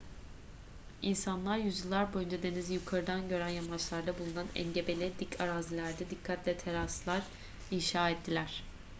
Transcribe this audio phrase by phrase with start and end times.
[1.01, 7.23] i̇nsanlar yüzyıllar boyunca denizi yukarıdan gören yamaçlarda bulunan engebeli dik arazilerde dikkatle teraslar
[7.71, 8.63] inşa ettiler